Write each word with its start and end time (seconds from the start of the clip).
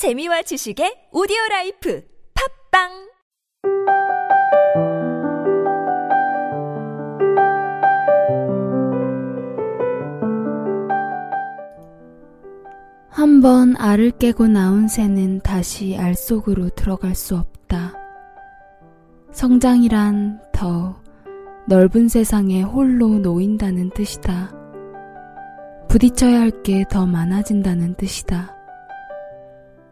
재미와 0.00 0.40
지식의 0.48 1.12
오디오 1.12 1.36
라이프 1.50 2.00
팟빵 2.32 2.88
한 13.10 13.42
번 13.42 13.76
알을 13.76 14.12
깨고 14.12 14.48
나온 14.48 14.88
새는 14.88 15.40
다시 15.40 15.98
알 15.98 16.14
속으로 16.14 16.70
들어갈 16.70 17.14
수 17.14 17.36
없다. 17.36 17.92
성장이란 19.32 20.40
더 20.54 20.98
넓은 21.68 22.08
세상에 22.08 22.62
홀로 22.62 23.18
놓인다는 23.18 23.90
뜻이다. 23.90 24.50
부딪혀야 25.90 26.40
할 26.40 26.62
게 26.62 26.86
더 26.88 27.04
많아진다는 27.04 27.96
뜻이다. 27.96 28.56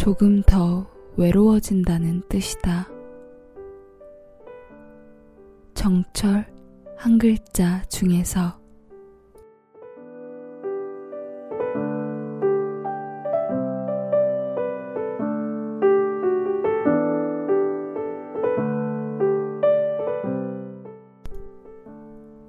조금 0.00 0.40
더 0.44 0.86
외로워진다는 1.18 2.22
뜻이다. 2.26 2.88
정철 5.74 6.46
한 6.96 7.18
글자 7.18 7.82
중에서 7.90 8.58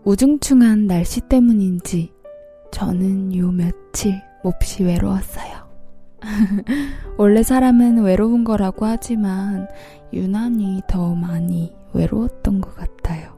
우중충한 0.06 0.88
날씨 0.88 1.20
때문인지 1.28 2.14
저는 2.72 3.36
요 3.36 3.52
며칠 3.52 4.14
몹시 4.42 4.86
외로웠어요. 4.86 5.51
원래 7.18 7.44
사람은 7.44 8.04
외로운 8.04 8.44
거라고 8.44 8.86
하지만 8.86 9.68
유난히 10.14 10.82
더 10.88 11.16
많이 11.16 11.74
외로웠던 11.94 12.62
것 12.62 12.76
같아요. 12.76 13.32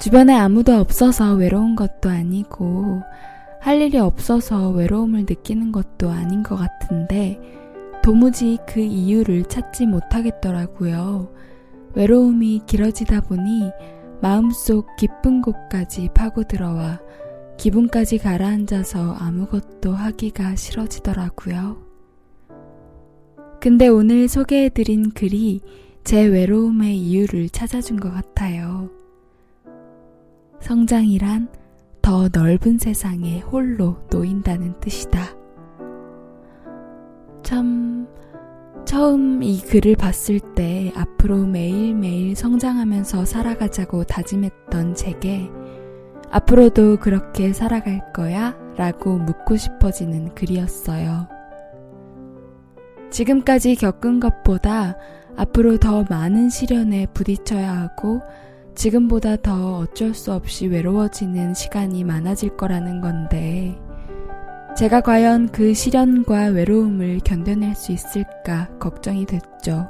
주변에 0.00 0.34
아무도 0.34 0.74
없어서 0.74 1.34
외로운 1.34 1.76
것도 1.76 2.10
아니고 2.10 3.02
할 3.60 3.80
일이 3.80 3.98
없어서 3.98 4.70
외로움을 4.70 5.20
느끼는 5.20 5.72
것도 5.72 6.10
아닌 6.10 6.42
것 6.42 6.56
같은데 6.56 7.40
도무지 8.02 8.58
그 8.66 8.80
이유를 8.80 9.44
찾지 9.44 9.86
못하겠더라고요. 9.86 11.32
외로움이 11.94 12.62
길어지다 12.66 13.22
보니 13.22 13.70
마음속 14.20 14.94
깊은 14.96 15.40
곳까지 15.40 16.10
파고들어와 16.12 17.00
기분까지 17.56 18.18
가라앉아서 18.18 19.14
아무것도 19.14 19.92
하기가 19.92 20.56
싫어지더라고요. 20.56 21.82
근데 23.60 23.88
오늘 23.88 24.28
소개해드린 24.28 25.10
글이 25.12 25.60
제 26.04 26.26
외로움의 26.26 26.98
이유를 26.98 27.48
찾아준 27.48 27.98
것 27.98 28.12
같아요. 28.12 28.90
성장이란 30.60 31.48
더 32.02 32.28
넓은 32.30 32.78
세상에 32.78 33.40
홀로 33.40 33.96
놓인다는 34.10 34.78
뜻이다. 34.80 35.34
참, 37.42 38.06
처음 38.84 39.42
이 39.42 39.60
글을 39.62 39.96
봤을 39.96 40.40
때 40.54 40.92
앞으로 40.94 41.46
매일매일 41.46 42.36
성장하면서 42.36 43.24
살아가자고 43.24 44.04
다짐했던 44.04 44.94
제게 44.94 45.50
앞으로도 46.34 46.96
그렇게 46.96 47.52
살아갈 47.52 48.12
거야? 48.12 48.56
라고 48.76 49.18
묻고 49.18 49.54
싶어지는 49.54 50.34
글이었어요. 50.34 51.28
지금까지 53.12 53.76
겪은 53.76 54.18
것보다 54.18 54.96
앞으로 55.36 55.76
더 55.76 56.04
많은 56.10 56.48
시련에 56.48 57.06
부딪혀야 57.14 57.72
하고 57.72 58.20
지금보다 58.74 59.36
더 59.36 59.78
어쩔 59.78 60.12
수 60.12 60.32
없이 60.32 60.66
외로워지는 60.66 61.54
시간이 61.54 62.02
많아질 62.02 62.56
거라는 62.56 63.00
건데, 63.00 63.78
제가 64.76 65.02
과연 65.02 65.50
그 65.50 65.72
시련과 65.72 66.46
외로움을 66.46 67.20
견뎌낼 67.22 67.76
수 67.76 67.92
있을까 67.92 68.68
걱정이 68.80 69.24
됐죠. 69.26 69.86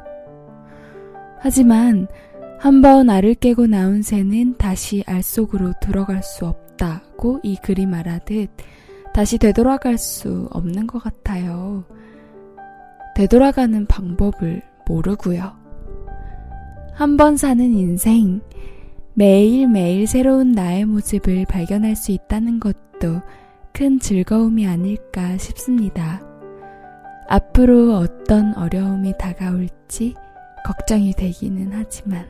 하지만 1.41 2.07
한번 2.59 3.11
알을 3.11 3.35
깨고 3.35 3.67
나온 3.67 4.03
새는 4.03 4.57
다시 4.57 5.05
알 5.07 5.23
속으로 5.23 5.75
들어갈 5.81 6.23
수 6.23 6.47
없다고 6.47 7.41
이 7.43 7.57
글이 7.57 7.87
말하듯 7.87 8.49
다시 9.13 9.39
되돌아갈 9.39 9.99
수 9.99 10.49
없는 10.51 10.87
것 10.87 10.99
같아요. 11.03 11.85
되돌아가는 13.17 13.87
방법을 13.87 14.63
모르고요. 14.89 15.53
한 16.95 17.17
번 17.17 17.37
사는 17.37 17.65
인생, 17.73 18.41
매일매일 19.15 20.07
새로운 20.07 20.53
나의 20.53 20.85
모습을 20.87 21.45
발견할 21.47 21.97
수 21.97 22.13
있다는 22.13 22.61
것도 22.61 23.21
큰 23.73 23.99
즐거움이 23.99 24.67
아닐까 24.67 25.37
싶습니다. 25.39 26.23
앞으로 27.29 27.97
어떤 27.97 28.55
어려움이 28.57 29.15
다가올지 29.19 30.15
걱정이 30.65 31.13
되기는 31.13 31.71
하지만. 31.73 32.27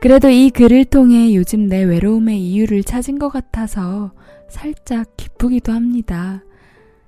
그래도 0.00 0.28
이 0.28 0.50
글을 0.50 0.84
통해 0.84 1.34
요즘 1.34 1.66
내 1.66 1.82
외로움의 1.82 2.40
이유를 2.40 2.84
찾은 2.84 3.18
것 3.18 3.30
같아서 3.30 4.12
살짝 4.48 5.16
기쁘기도 5.16 5.72
합니다. 5.72 6.44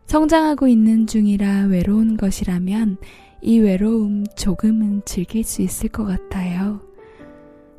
성장하고 0.06 0.67
있는 0.67 1.06
중이라 1.06 1.67
외로운 1.67 2.17
것이라면 2.17 2.97
이 3.43 3.61
외로움 3.61 4.25
조금은 4.34 5.03
즐길 5.05 5.45
수 5.45 5.62
있을 5.62 5.89
것 5.89 6.05
같아요. 6.05 6.81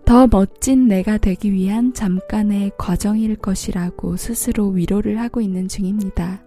더 0.05 0.27
멋진 0.27 0.88
내가 0.88 1.17
되기 1.17 1.51
위한 1.51 1.93
잠깐의 1.93 2.72
과정일 2.78 3.35
것이라고 3.35 4.16
스스로 4.16 4.69
위로를 4.69 5.19
하고 5.19 5.41
있는 5.41 5.67
중입니다. 5.67 6.41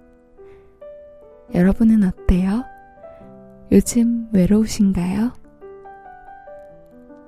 여러분은 1.54 2.02
어때요? 2.02 2.64
요즘 3.72 4.26
외로우신가요? 4.32 5.43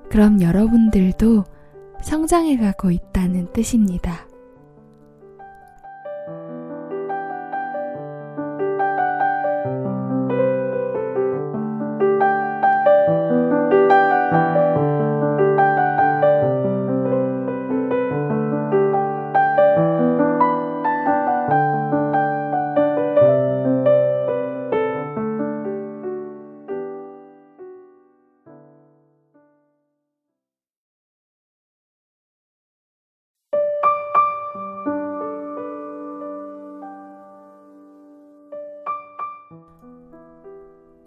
그럼 0.09 0.41
여러분들도 0.41 1.43
성장해 2.01 2.57
가고 2.57 2.91
있다는 2.91 3.51
뜻입니다. 3.53 4.26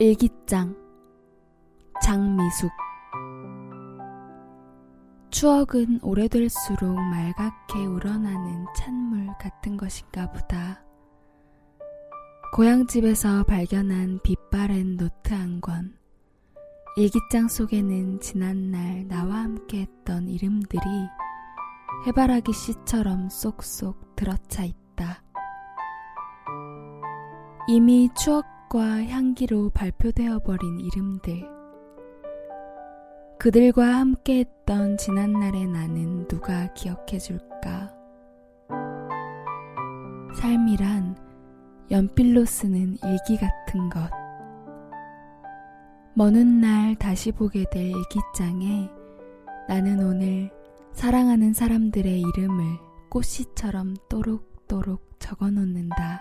일기장 0.03 0.75
장미숙 2.03 2.71
추억은 5.29 5.99
오래될수록 6.03 6.99
말갛게 6.99 7.85
우러나는 7.85 8.65
찻물 8.75 9.27
같은 9.39 9.77
것인가 9.77 10.33
보다. 10.33 10.83
고향집에서 12.55 13.43
발견한 13.43 14.21
빛바랜 14.23 14.97
노트 14.97 15.35
한 15.35 15.61
권. 15.61 15.95
일기장 16.97 17.49
속에는 17.49 18.21
지난날 18.21 19.07
나와 19.07 19.41
함께 19.43 19.83
했던 19.83 20.31
이름들이 20.31 20.81
해바라기 22.07 22.55
씨처럼 22.55 23.29
쏙쏙 23.29 24.17
들어차 24.17 24.65
있다. 24.65 25.23
이미 27.69 28.09
추억 28.17 28.60
과 28.71 28.79
향기로 28.79 29.71
발표되어 29.71 30.39
버린 30.45 30.79
이름들. 30.79 31.45
그들과 33.37 33.85
함께 33.85 34.39
했던 34.39 34.97
지난날의 34.97 35.67
나는 35.67 36.29
누가 36.29 36.73
기억해 36.75 37.19
줄까? 37.19 37.93
삶이란 40.37 41.17
연필로 41.91 42.45
쓰는 42.45 42.97
일기 43.03 43.37
같은 43.39 43.91
것. 43.91 44.09
먼날 46.15 46.95
다시 46.95 47.33
보게 47.33 47.65
될 47.73 47.91
일기장에 47.91 48.89
나는 49.69 49.99
오늘 49.99 50.49
사랑하는 50.93 51.55
사람들의 51.55 52.21
이름을 52.21 52.79
꽃씨처럼 53.09 53.97
또록또록 54.09 55.17
적어 55.19 55.51
놓는다. 55.51 56.21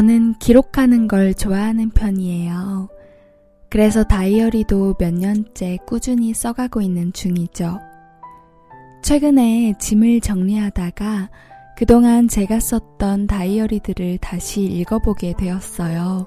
저는 0.00 0.32
기록하는 0.38 1.08
걸 1.08 1.34
좋아하는 1.34 1.90
편이에요. 1.90 2.88
그래서 3.68 4.02
다이어리도 4.02 4.94
몇 4.98 5.12
년째 5.12 5.76
꾸준히 5.86 6.32
써가고 6.32 6.80
있는 6.80 7.12
중이죠. 7.12 7.78
최근에 9.02 9.74
짐을 9.78 10.20
정리하다가 10.20 11.28
그동안 11.76 12.28
제가 12.28 12.60
썼던 12.60 13.26
다이어리들을 13.26 14.16
다시 14.22 14.62
읽어보게 14.62 15.34
되었어요. 15.36 16.26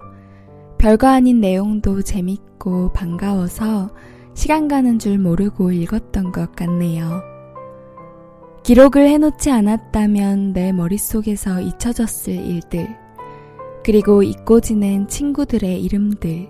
별거 0.78 1.08
아닌 1.08 1.42
내용도 1.42 2.04
재밌고 2.04 2.94
반가워서 2.94 3.90
시간 4.36 4.68
가는 4.68 5.00
줄 5.00 5.18
모르고 5.18 5.72
읽었던 5.72 6.32
것 6.32 6.56
같네요. 6.56 7.24
기록을 8.62 9.08
해놓지 9.08 9.50
않았다면 9.50 10.54
내 10.54 10.72
머릿속에서 10.72 11.60
잊혀졌을 11.60 12.34
일들, 12.34 13.03
그리고 13.84 14.24
잊고 14.24 14.62
지낸 14.62 15.08
친구들의 15.08 15.84
이름들, 15.84 16.50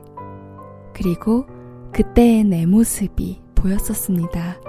그리고 0.94 1.45
그때의 1.91 2.44
내 2.44 2.65
모습이 2.65 3.41
보였었습니다. 3.56 4.62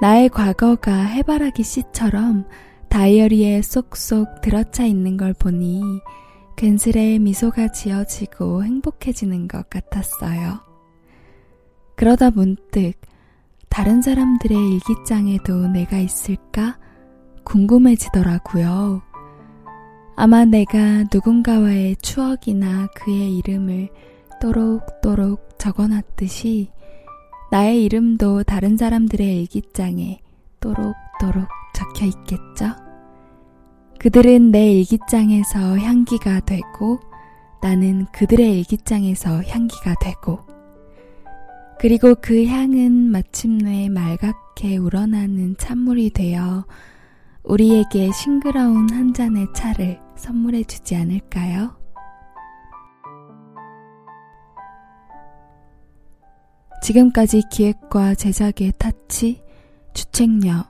나의 0.00 0.28
과거가 0.28 0.94
해바라기 0.94 1.62
씨처럼 1.62 2.46
다이어리에 2.88 3.62
쏙쏙 3.62 4.40
들어차 4.42 4.84
있는 4.84 5.16
걸 5.16 5.32
보니 5.32 5.82
괜스레 6.56 7.18
미소가 7.18 7.68
지어지고 7.68 8.62
행복해지는 8.62 9.48
것 9.48 9.68
같았어요. 9.68 10.60
그러다 11.96 12.30
문득 12.30 12.92
다른 13.68 14.02
사람들의 14.02 14.56
일기장에도 14.56 15.66
내가 15.68 15.98
있을까 15.98 16.78
궁금해지더라고요. 17.44 19.02
아마 20.16 20.44
내가 20.44 21.04
누군가와의 21.12 21.96
추억이나 21.96 22.86
그의 22.94 23.36
이름을 23.38 23.88
또록또록 24.40 25.58
적어놨듯이 25.58 26.70
나의 27.50 27.84
이름도 27.84 28.44
다른 28.44 28.76
사람들의 28.76 29.40
일기장에 29.40 30.20
또록또록 30.60 31.48
적혀 31.74 32.06
있겠죠? 32.06 32.76
그들은 33.98 34.50
내 34.52 34.72
일기장에서 34.72 35.78
향기가 35.78 36.40
되고 36.40 37.00
나는 37.60 38.06
그들의 38.12 38.58
일기장에서 38.58 39.42
향기가 39.42 39.94
되고 40.00 40.40
그리고 41.80 42.14
그 42.14 42.46
향은 42.46 42.92
마침내 42.92 43.88
말갛게 43.88 44.76
우러나는 44.76 45.56
찬물이 45.58 46.10
되어 46.10 46.66
우리에게 47.44 48.10
싱그러운 48.12 48.90
한 48.90 49.12
잔의 49.12 49.46
차를 49.54 50.00
선물해 50.16 50.64
주지 50.64 50.96
않을까요? 50.96 51.76
지금까지 56.82 57.42
기획과 57.50 58.14
제작의 58.14 58.72
타치, 58.78 59.42
주책녀, 59.94 60.64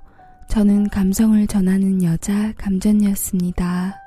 저는 0.48 0.88
감성을 0.88 1.44
전하는 1.46 2.02
여자 2.04 2.52
감전이었습니다. 2.52 4.03